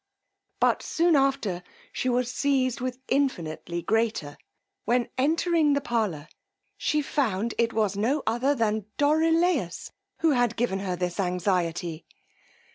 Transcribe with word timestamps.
But 0.59 0.81
soon 0.81 1.15
after 1.15 1.61
she 1.93 2.09
was 2.09 2.33
seized 2.33 2.81
with 2.81 2.97
infinitely 3.07 3.83
greater, 3.83 4.35
when, 4.83 5.09
entering 5.15 5.73
the 5.73 5.79
parlour, 5.81 6.27
she 6.75 7.03
found 7.03 7.53
it 7.59 7.71
was 7.71 7.95
no 7.95 8.23
other 8.25 8.55
than 8.55 8.87
Dorilaus 8.97 9.91
who 10.21 10.31
had 10.31 10.55
given 10.55 10.79
her 10.79 10.95
this 10.95 11.19
anxiety. 11.19 12.07